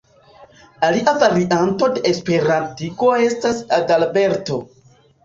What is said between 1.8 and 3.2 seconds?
de esperantigo